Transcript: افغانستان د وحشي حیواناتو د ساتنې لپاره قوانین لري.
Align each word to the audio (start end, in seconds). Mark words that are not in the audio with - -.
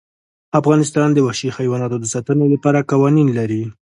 افغانستان 0.59 1.07
د 1.13 1.17
وحشي 1.25 1.49
حیواناتو 1.57 1.97
د 1.99 2.05
ساتنې 2.13 2.45
لپاره 2.53 2.85
قوانین 2.91 3.27
لري. 3.37 3.63